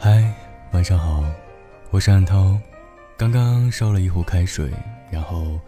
[0.00, 0.32] 嗨，
[0.70, 1.24] 晚上好，
[1.90, 2.56] 我是安涛。
[3.16, 4.70] 刚刚烧了一壶开水，
[5.10, 5.58] 然后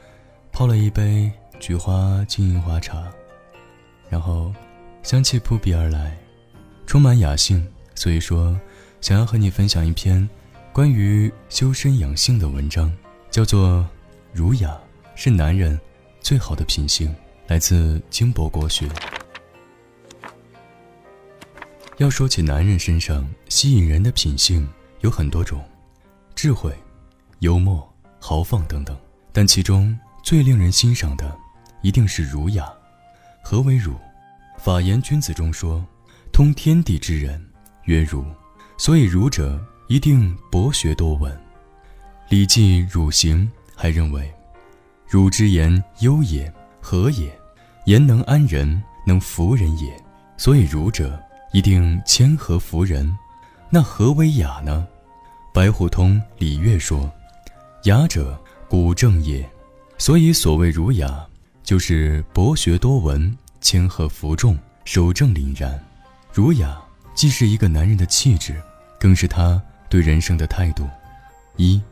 [0.53, 3.11] 泡了一杯菊花金银花茶，
[4.09, 4.55] 然后
[5.03, 6.17] 香气扑鼻而来，
[6.87, 7.67] 充满雅兴。
[7.97, 8.57] 所以说，
[9.01, 10.27] 想要和你分享一篇
[10.73, 12.97] 关于修身养性的文章，
[13.33, 13.79] 叫做
[14.33, 14.79] 《儒雅
[15.17, 15.79] 是男人
[16.21, 17.09] 最好的品性》，
[17.49, 18.89] 来自金博国学。
[22.01, 24.67] 要说起男人身上吸引人的品性，
[25.03, 25.63] 有很多种，
[26.35, 26.75] 智慧、
[27.41, 27.87] 幽默、
[28.19, 28.97] 豪放等等。
[29.35, 31.37] 但其中最令人欣赏的，
[31.83, 32.67] 一定是儒雅。
[33.45, 33.93] 何为儒？
[34.57, 35.87] 《法言君子》中说
[36.33, 37.39] ：“通天地之人，
[37.85, 38.25] 曰儒。”
[38.79, 41.31] 所以儒者一定博学多闻。
[42.31, 44.33] 《礼记·儒行》还认为
[45.07, 47.31] ：“儒之言优也，和也？
[47.85, 50.03] 言能安人，能服人也。”
[50.39, 51.23] 所以儒者。
[51.53, 53.17] 一定谦和服人，
[53.69, 54.87] 那何为雅呢？
[55.53, 57.11] 白虎通礼乐说
[57.85, 59.49] ：“雅者，古正也。”
[59.99, 61.27] 所以所谓儒雅，
[61.65, 65.79] 就是博学多闻、谦和服众、守正凛然。
[66.33, 66.81] 儒雅
[67.15, 68.55] 既是一个男人的气质，
[68.99, 70.89] 更是他对人生的态度。
[71.57, 71.83] 一，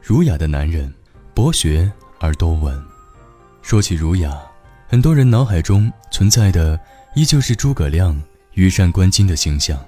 [0.00, 0.92] 儒雅的男人，
[1.34, 1.90] 博学
[2.20, 2.80] 而多闻。
[3.60, 4.40] 说起儒雅，
[4.88, 6.78] 很多人脑海中存在的
[7.16, 8.18] 依旧是诸葛亮。
[8.60, 9.82] 羽扇纶巾的形象，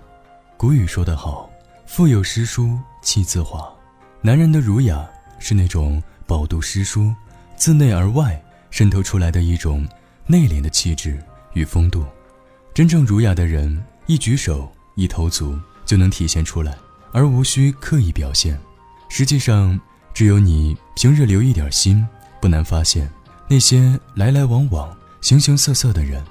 [0.56, 1.50] 古语说得好
[1.84, 3.70] ：“腹有诗书气自华。”
[4.22, 5.06] 男人的儒雅
[5.38, 7.14] 是那种饱读诗书，
[7.54, 9.86] 自内而外渗透出来的一种
[10.26, 12.06] 内敛的气质与风度。
[12.72, 16.74] 真正儒雅的人，一举手一投足就能体现出来，
[17.12, 18.58] 而无需刻意表现。
[19.10, 19.78] 实际上，
[20.14, 22.08] 只有你平日留一点心，
[22.40, 23.06] 不难发现，
[23.48, 26.24] 那些来来往往、形形色色的人，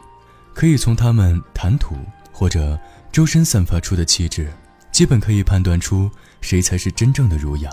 [0.55, 1.95] 可以从他们谈吐。
[2.31, 2.79] 或者
[3.11, 4.51] 周身散发出的气质，
[4.91, 6.09] 基本可以判断出
[6.41, 7.69] 谁才是真正的儒雅。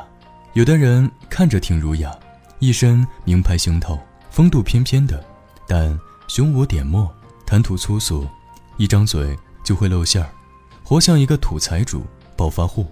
[0.55, 2.13] 有的人看着挺儒雅，
[2.59, 3.99] 一身名牌行头，
[4.31, 5.25] 风度翩翩的，
[5.69, 7.13] 但胸无点墨，
[7.47, 8.27] 谈吐粗俗，
[8.77, 10.31] 一张嘴就会露馅儿，
[10.83, 12.05] 活像一个土财主、
[12.37, 12.87] 暴发户。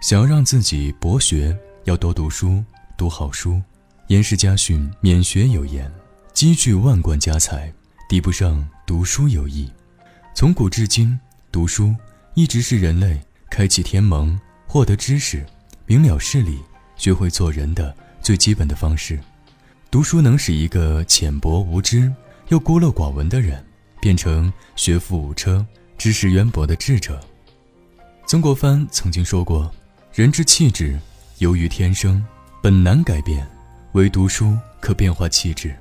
[0.00, 2.62] 想要让自己博学，要多读书，
[2.96, 3.62] 读好书。
[4.08, 5.90] 严氏家训免学有言
[6.34, 7.72] ：“积聚万贯家财，
[8.06, 9.72] 抵不上读书有益。”
[10.34, 11.16] 从古至今，
[11.52, 11.94] 读书
[12.34, 15.46] 一直是人类开启天蒙、获得知识、
[15.86, 16.60] 明了事理、
[16.96, 19.16] 学会做人的最基本的方式。
[19.92, 22.12] 读书能使一个浅薄无知
[22.48, 23.64] 又孤陋寡闻的人，
[24.00, 25.64] 变成学富五车、
[25.96, 27.20] 知识渊博的智者。
[28.26, 29.72] 曾国藩曾经说过
[30.12, 30.98] ：“人之气质，
[31.38, 32.22] 由于天生，
[32.60, 33.48] 本难改变，
[33.92, 35.76] 唯读书可变化气质。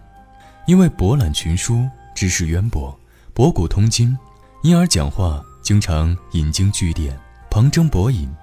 [0.68, 2.96] 因为博览群书，知识渊博，
[3.34, 4.16] 博古通今。”
[4.64, 7.20] 因而讲话经常引经据典、
[7.52, 8.34] 旁征博引，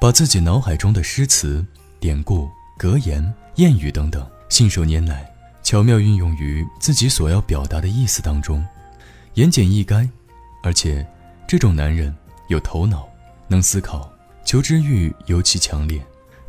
[0.00, 1.66] 把自己脑海中的诗词、
[1.98, 2.48] 典故、
[2.78, 5.28] 格言、谚语等等信手拈来，
[5.64, 8.64] 巧妙运用于自己所要表达的意思当中，
[9.34, 10.08] 言简意赅。
[10.62, 11.04] 而且，
[11.44, 12.14] 这种男人
[12.46, 13.08] 有头脑，
[13.48, 14.08] 能思考，
[14.44, 16.00] 求知欲尤其强烈，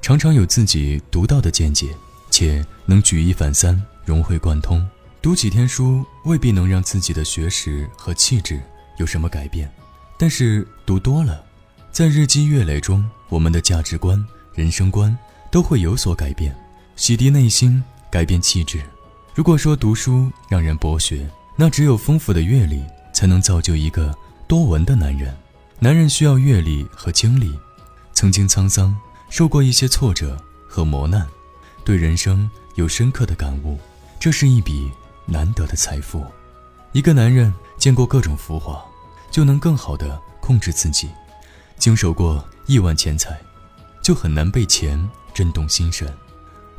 [0.03, 1.87] 常常有自己独到的见解，
[2.29, 4.87] 且能举一反三、融会贯通。
[5.19, 8.61] 读几天书未必能让自己的学识和气质。
[8.97, 9.71] 有什么改变？
[10.17, 11.43] 但是读多了，
[11.91, 15.15] 在日积月累中，我们的价值观、人生观
[15.51, 16.55] 都会有所改变，
[16.95, 18.81] 洗涤内心，改变气质。
[19.33, 22.81] 如果说读书让人博学，那只有丰富的阅历
[23.13, 24.17] 才能造就一个
[24.47, 25.35] 多文的男人。
[25.79, 27.53] 男人需要阅历和经历，
[28.13, 28.95] 曾经沧桑，
[29.29, 31.27] 受过一些挫折和磨难，
[31.83, 33.77] 对人生有深刻的感悟，
[34.17, 34.89] 这是一笔
[35.25, 36.25] 难得的财富。
[36.93, 37.53] 一个男人。
[37.77, 38.83] 见过各种浮华，
[39.29, 41.09] 就能更好的控制自己；
[41.77, 43.39] 经手过亿万钱财，
[44.01, 46.07] 就很难被钱震动心神；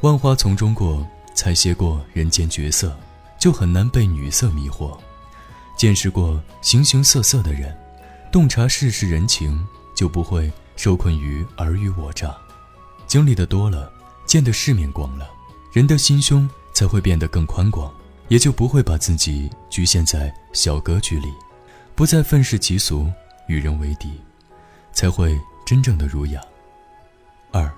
[0.01, 2.97] 万花丛中过，采撷过人间绝色，
[3.39, 4.99] 就很难被女色迷惑；
[5.77, 7.77] 见识过形形色色的人，
[8.33, 12.31] 洞察世事人情，就不会受困于尔虞我诈；
[13.07, 13.93] 经历的多了，
[14.25, 15.31] 见的世面广了，
[15.73, 17.93] 人的心胸才会变得更宽广。
[18.29, 21.29] 也就不会把自己局限在小格局里，
[21.95, 23.11] 不再愤世嫉俗，
[23.47, 24.21] 与人为敌，
[24.93, 26.41] 才会真正的儒雅。
[27.53, 27.71] 二，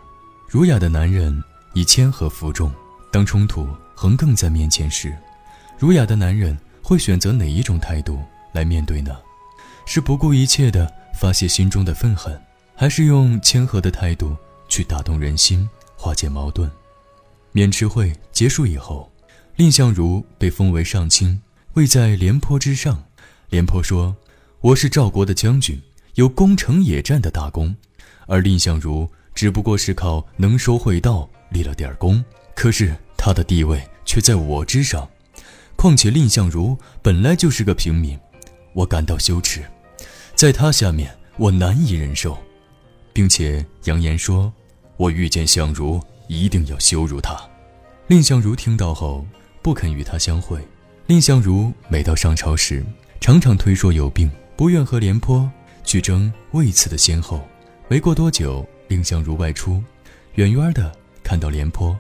[0.49, 1.43] 儒雅的男人
[1.75, 2.73] 以谦和服众。
[3.11, 5.17] 当冲突横亘在面前时，
[5.79, 8.23] 儒雅的男人会选择哪一种态度
[8.53, 9.17] 来面对呢？
[9.87, 12.39] 是不顾一切的发泄心中的愤恨，
[12.75, 14.37] 还是用谦和的态度
[14.69, 15.67] 去打动人心，
[15.97, 16.71] 化解矛盾？
[17.55, 19.11] 渑池会结束以后。
[19.59, 23.03] 蔺相如被封为上卿，位在廉颇之上。
[23.51, 24.17] 廉颇说
[24.63, 25.83] ：“我是赵国的将军，
[26.15, 27.75] 有攻城野战的大功，
[28.29, 32.25] 而蔺相如只不过是靠能说会道立了点功，
[32.55, 35.11] 可是他的地位却在我之上。
[35.75, 38.17] 况且蔺相如本来就是个平民，
[38.75, 39.65] 我感到羞耻，
[40.37, 42.39] 在他下面我难以忍受，
[43.13, 44.53] 并且扬言说
[44.97, 47.37] ：“我遇见相如，一定要羞辱他。”
[48.07, 49.27] 蔺相如听到后
[49.69, 50.67] 不肯与他相会。
[51.09, 52.83] 蔺相如每到上朝时，
[53.21, 55.47] 常常推说有病，不愿和廉颇
[55.85, 57.47] 去争位次的先后。
[57.87, 59.85] 没过多久，蔺相如外出，
[60.37, 60.91] 远远的
[61.23, 61.95] 看到廉颇，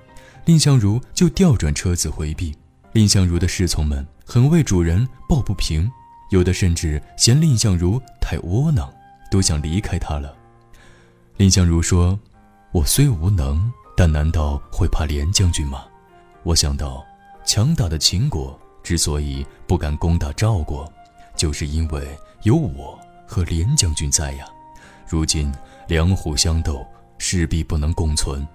[0.47, 2.56] 蔺相如就调转车子回避。
[2.94, 5.91] 蔺相如的侍从们很为主人抱不平，
[6.31, 8.91] 有的甚至嫌蔺相如太窝囊，
[9.31, 10.35] 都想离开他了。
[11.37, 12.19] 蔺相如说
[12.73, 15.85] ：“我虽无能，但难道会怕廉将军吗？
[16.44, 17.05] 我想到，
[17.48, 20.86] 强大的秦国之所以不敢攻打赵国，
[21.34, 22.06] 就是因为
[22.42, 24.44] 有我和廉将军在呀。
[25.08, 25.50] 如今
[25.86, 26.86] 两虎相斗，
[27.16, 28.46] 势必不能共存，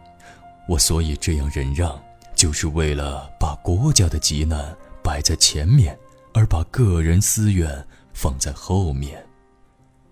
[0.69, 1.99] 我所以这样忍让。”
[2.37, 5.97] 就是为了把国家的急难摆在前面，
[6.31, 9.25] 而把个人私怨放在后面。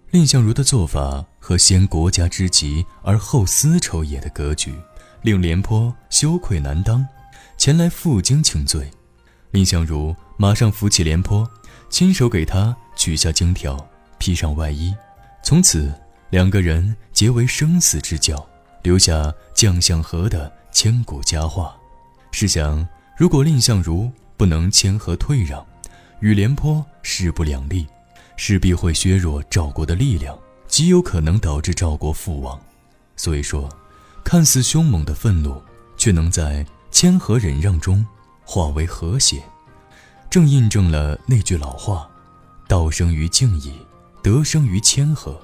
[0.09, 4.73] 蔺相如的做法和先国家之急而后私仇也的格局，
[5.21, 7.05] 令廉颇羞愧难当，
[7.61, 8.89] 前来负荆请罪。
[9.51, 11.47] 蔺相如马上扶起廉颇，
[11.91, 13.77] 亲手给他取下荆条，
[14.17, 14.91] 披上外衣，
[15.43, 15.93] 从此
[16.31, 18.43] 两个人结为生死之交，
[18.81, 21.77] 留下将相和的千古佳话。
[22.31, 22.83] 试想，
[23.15, 25.63] 如果蔺相如不能谦和退让，
[26.19, 27.85] 与廉颇势不两立，
[28.37, 30.35] 势必会削弱赵国的力量，
[30.65, 32.59] 极有可能导致赵国覆亡。
[33.15, 33.69] 所以说，
[34.23, 35.61] 看似凶猛的愤怒，
[35.95, 38.05] 却能在谦和忍让中
[38.43, 39.41] 化为和谐，
[40.29, 42.09] 正印证了那句老话
[42.67, 43.73] ：“道生于静矣，
[44.21, 45.39] 德生于谦和。”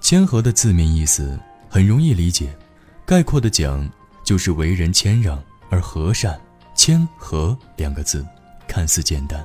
[0.00, 1.38] 谦和的字面意思
[1.68, 2.56] 很容易理解，
[3.04, 3.88] 概括的讲，
[4.24, 5.42] 就是为人谦让。
[5.68, 6.40] 而和善、
[6.76, 8.24] 谦和两个字，
[8.68, 9.44] 看似简单，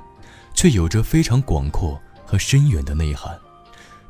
[0.54, 3.36] 却有着非常广阔和深远的内涵。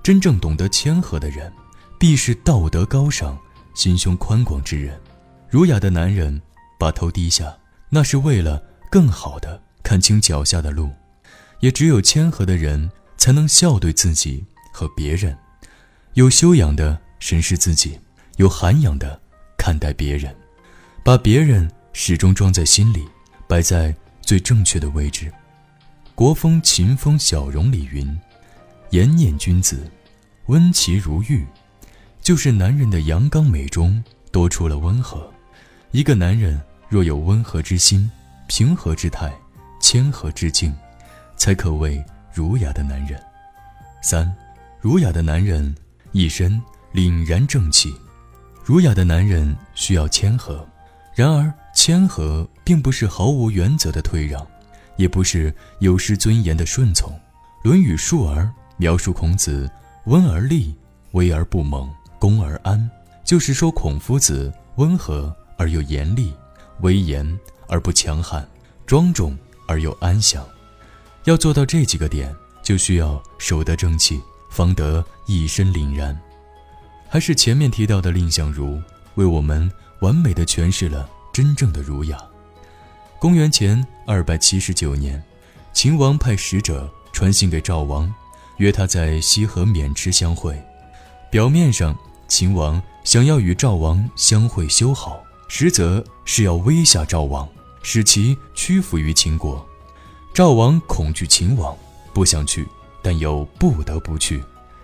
[0.03, 1.49] 真正懂得谦和的人，
[1.97, 3.39] 必是道德高尚、
[3.73, 4.99] 心胸宽广之人。
[5.49, 6.39] 儒雅的男人
[6.81, 7.55] 把头低下，
[7.89, 10.89] 那是为了更好的看清脚下的路。
[11.59, 14.43] 也只有谦和的人，才能笑对自己
[14.73, 15.37] 和别人，
[16.15, 17.99] 有修养的审视自己，
[18.37, 19.21] 有涵养的
[19.59, 20.35] 看待别人，
[21.03, 21.71] 把别人。
[21.93, 23.05] 始终装在心里，
[23.49, 25.29] 摆在最正确的位置。
[26.15, 28.17] 国风秦风小容里云
[28.91, 29.91] ：“颜念君子，
[30.45, 31.45] 温其如玉。”
[32.23, 34.01] 就是男人的阳刚美中
[34.31, 35.29] 多出了温和。
[35.91, 36.57] 一个男人
[36.91, 38.11] 若有温和之心、
[38.47, 39.33] 平和之态、
[39.79, 40.75] 谦和之境，
[41.37, 42.03] 才可谓
[42.33, 43.17] 儒雅的男人。
[44.01, 44.29] 三，
[44.81, 45.73] 儒雅的男人
[46.11, 46.61] 一身
[46.93, 47.95] 凛然正气。
[48.61, 50.67] 儒雅的男人需要谦和，
[51.15, 51.49] 然而。
[51.73, 54.45] 谦和并不是毫无原则的退让，
[54.97, 57.09] 也不是有失尊严的顺从。
[57.63, 58.43] 《论语述而》
[58.75, 59.71] 描述孔子
[60.03, 60.75] 温而立，
[61.13, 61.89] 威而不猛，
[62.19, 62.87] 恭而安，
[63.23, 66.33] 就是说孔夫子温和而又严厉，
[66.81, 68.47] 威严而不强悍，
[68.85, 69.37] 庄重
[69.67, 70.45] 而又安详。
[71.25, 76.19] 要做到这几个点，就需要守得正气，方得一身凛然。
[77.09, 78.81] 还是前面提到的蔺相如，
[79.15, 81.09] 为我们完美的诠释了。
[81.33, 82.17] 真正的儒雅。
[83.17, 85.23] 公元前二百七十九年，
[85.71, 88.13] 秦王派使者传信给赵王，
[88.57, 90.61] 约他在西河渑池相会。
[91.29, 91.97] 表面上，
[92.27, 95.23] 秦王想要与赵王相会修好，
[95.53, 97.45] 实则是要威吓赵王，
[97.83, 99.63] 使其屈服于秦国。
[100.33, 101.75] 赵王恐惧秦王，
[102.13, 102.65] 不想去，
[103.01, 104.41] 但又不得不去。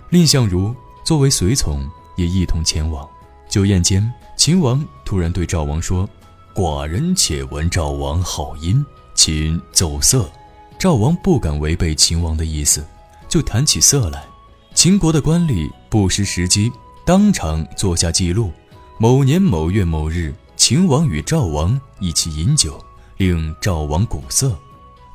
[0.09, 3.07] 蔺相如作为随从，也一同前往。
[3.47, 6.07] 酒宴间，秦王突然对赵王说。
[6.53, 10.29] 寡人且闻赵王好音，请奏色。
[10.77, 12.85] 赵王不敢违背秦王的意思，
[13.29, 14.25] 就弹起色来。
[14.73, 16.69] 秦国的官吏不失时机，
[17.05, 18.51] 当场做下记录：
[18.97, 22.83] 某年某月某日，秦王与赵王一起饮酒，
[23.17, 24.57] 令赵王鼓瑟。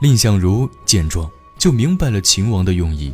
[0.01, 3.13] 蔺相如见状，就明白了秦王的用意。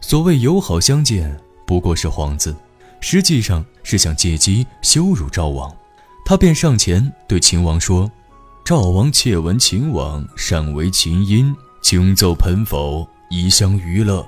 [0.00, 2.54] 所谓友好相见，不过是幌子，
[3.00, 5.74] 实际上是想借机羞辱赵王。
[6.26, 8.10] 他便上前对秦王说
[8.62, 14.24] ：“赵王窃闻秦王善为琴音，请奏盆否，以相娱乐。”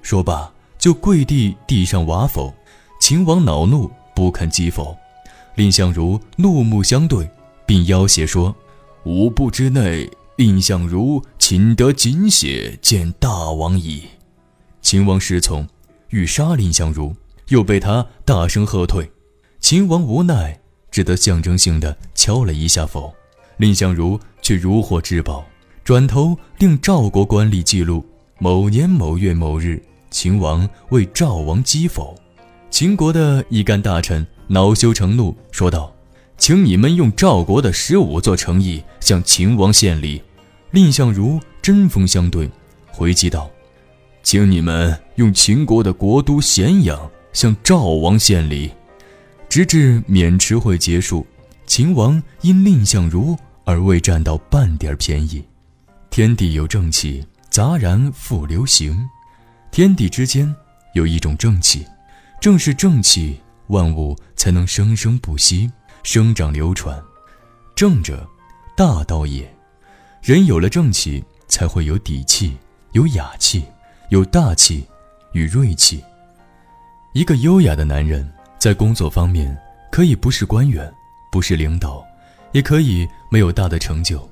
[0.00, 2.52] 说罢，就跪地地上瓦否。
[2.98, 4.96] 秦王恼怒，不肯击否。
[5.62, 7.30] 蔺相如怒目相对，
[7.64, 8.52] 并要挟说
[9.06, 14.02] ：“五步之内，蔺相如请得锦血见大王矣。”
[14.82, 15.64] 秦王失从，
[16.08, 17.14] 欲杀蔺相如，
[17.50, 19.08] 又被他大声喝退。
[19.60, 23.14] 秦王无奈，只得象征性的敲了一下否。
[23.56, 25.46] 蔺相如却如获至宝，
[25.84, 28.04] 转头令赵国官吏记录：
[28.40, 32.18] 某年某月某日，秦王为赵王击否。
[32.68, 35.94] 秦国的一干大臣恼羞成怒，说道
[36.38, 40.22] ：“请你们用赵国的十五座城邑向秦王献礼。”
[40.72, 42.50] 蔺相如针锋相对，
[42.90, 43.50] 回击道
[44.22, 48.70] ：“请你们用秦国的国都咸阳向赵王献礼。”
[49.48, 51.26] 直至渑池会结束，
[51.66, 53.36] 秦王因蔺相如。
[53.64, 55.40] 而未占到半点便宜。
[56.10, 59.08] 天地有正气，杂然复流行。
[59.70, 60.52] 天地之间
[60.94, 61.86] 有一种正气，
[62.40, 63.38] 正是正气，
[63.72, 65.68] 万物才能生生不息，
[66.02, 67.02] 生长流传。
[67.74, 68.28] 正者，
[68.76, 69.50] 大道也。
[70.20, 72.54] 人有了正气，才会有底气，
[72.92, 73.64] 有雅气，
[74.10, 74.86] 有大气
[75.32, 76.04] 与锐气。
[77.14, 79.58] 一个优雅的男人，在工作方面
[79.90, 80.92] 可以不是官员，
[81.30, 82.04] 不是领导。
[82.52, 84.28] 也可以没有大的成就，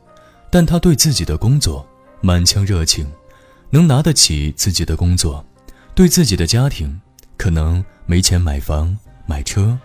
[0.51, 1.89] 但他对自己的工作
[2.21, 3.11] 满腔热情，
[3.71, 5.43] 能拿得起自己的工作，
[5.95, 7.01] 对自己的家庭
[7.39, 8.95] 可能没钱买房
[9.31, 9.79] 买车，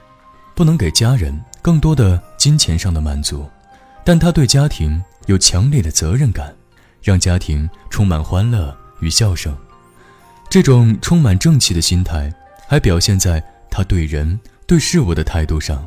[0.56, 3.48] 不能给家人更多的金钱上的满足，
[4.04, 6.52] 但他对家庭有强烈的责任感，
[7.02, 9.56] 让家庭充满欢乐与笑声。
[10.50, 12.34] 这种充满正气的心态，
[12.68, 15.86] 还表现在他对人对事物的态度上。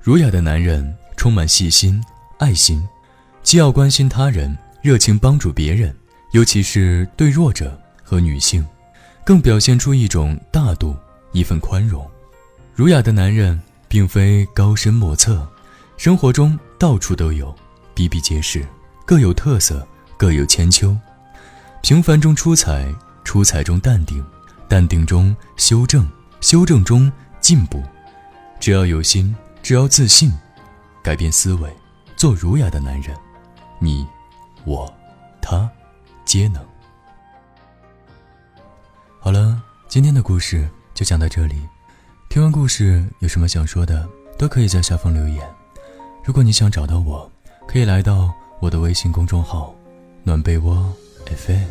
[0.00, 0.92] 儒雅的男人。
[1.14, 2.02] 充满细心、
[2.38, 2.82] 爱心，
[3.44, 5.94] 既要关心他人，热情帮助别人，
[6.32, 8.66] 尤其是对弱者和女性，
[9.24, 10.96] 更表现出一种大度、
[11.30, 12.04] 一份宽容。
[12.74, 15.46] 儒雅的男人并非高深莫测，
[15.98, 17.54] 生活中到处都有，
[17.94, 18.66] 比比皆是，
[19.04, 19.86] 各有特色，
[20.16, 20.96] 各有千秋。
[21.82, 22.90] 平凡中出彩，
[23.24, 24.24] 出彩中淡定，
[24.68, 26.08] 淡定中修正，
[26.40, 27.12] 修正中
[27.42, 27.82] 进步。
[28.58, 30.32] 只要有心，只要自信。
[31.02, 31.70] 改变思维，
[32.16, 33.14] 做儒雅的男人，
[33.80, 34.06] 你、
[34.64, 34.90] 我、
[35.42, 35.68] 他，
[36.24, 36.64] 皆能。
[39.20, 41.60] 好了，今天的故事就讲到这里。
[42.32, 44.08] 听完故事有什么想说的，
[44.38, 45.46] 都可以在下方留言。
[46.24, 47.30] 如果你想找到我，
[47.68, 49.74] 可以来到我的微信公众号
[50.24, 50.90] “暖被窝
[51.26, 51.66] FM”。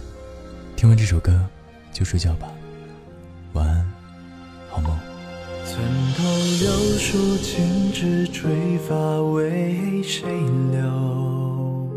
[0.75, 1.43] 听完这首歌，
[1.91, 2.47] 就睡觉吧，
[3.53, 3.91] 晚安，
[4.69, 4.95] 好梦。
[5.65, 5.83] 寸
[6.15, 6.23] 头
[6.59, 8.93] 柳树尽枝垂发
[9.31, 10.29] 为谁
[10.71, 11.89] 留？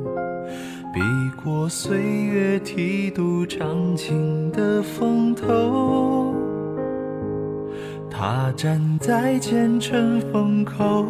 [0.95, 1.01] 笔
[1.45, 6.44] 过岁月提督长情的风头。
[8.17, 11.05] 他站在前尘风口，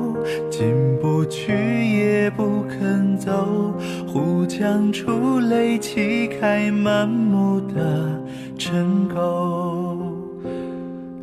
[0.50, 3.74] 进不去也不肯走，
[4.06, 8.18] 忽将出泪泣开满目的
[8.56, 9.98] 尘垢。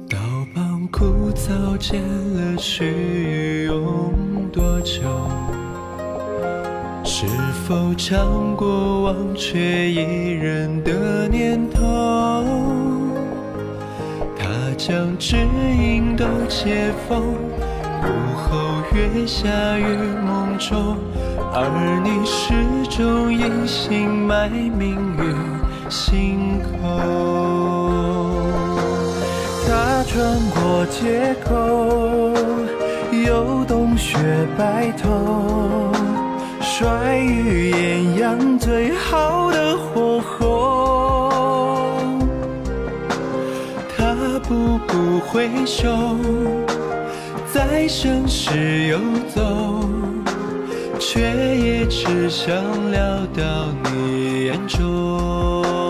[0.07, 0.17] 刀
[0.53, 4.13] 旁枯草见了须用
[4.51, 5.01] 多久？
[7.03, 7.25] 是
[7.65, 10.91] 否尝过忘却一人的
[14.83, 17.35] 将知音都解封，
[18.01, 19.47] 午后月下
[19.77, 19.85] 于
[20.25, 20.97] 梦中，
[21.53, 22.51] 而你始
[22.89, 25.35] 终隐姓埋名于
[25.87, 26.67] 心口。
[29.67, 32.33] 他穿过街口，
[33.23, 34.17] 又冬雪
[34.57, 35.91] 白头，
[36.59, 37.70] 甩于
[45.31, 46.17] 回首，
[47.53, 48.99] 在盛世游
[49.33, 49.87] 走，
[50.99, 52.53] 却也只想
[52.91, 55.80] 聊到你眼中。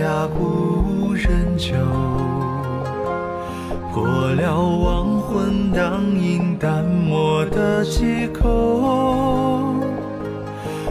[0.00, 1.74] 下故人酒，
[3.92, 4.02] 过
[4.32, 9.74] 了亡魂当饮淡漠的借口。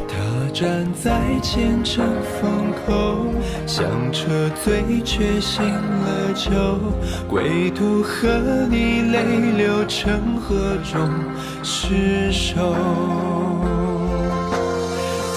[0.07, 0.13] 他
[0.53, 2.05] 站在前尘
[2.39, 3.25] 风口，
[3.65, 6.51] 香车醉却醒了酒，
[7.27, 8.27] 归途和
[8.69, 9.23] 你泪
[9.57, 11.09] 流成河中
[11.63, 12.75] 失守。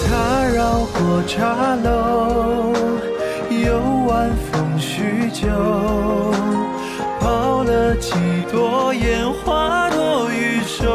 [0.05, 2.72] 他绕过茶楼，
[4.23, 5.45] 晚风叙旧，
[8.49, 10.87] 多烟花落雨中，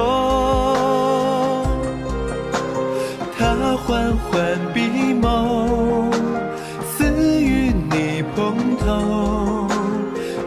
[3.38, 4.80] 他缓缓闭
[5.12, 6.11] 眸，
[6.97, 7.04] 似
[7.42, 9.68] 与你碰头，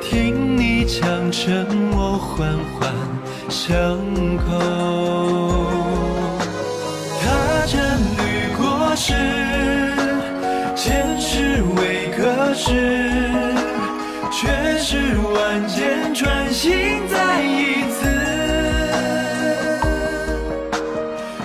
[0.01, 2.91] 听你讲沉默缓缓
[3.47, 3.95] 相
[4.37, 4.57] 扣。
[7.21, 7.79] 他真
[8.17, 9.13] 绿过时，
[12.53, 13.31] 事。
[14.33, 14.47] 却
[14.79, 18.07] 是万箭穿心再一次，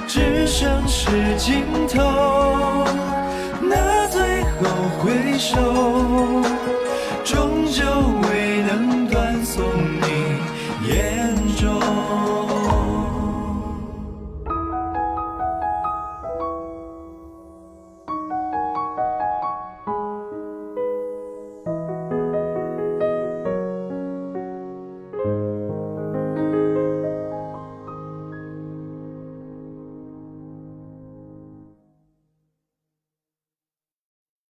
[0.06, 2.86] 只剩是尽头
[3.60, 4.60] 那最后
[5.00, 6.55] 回首。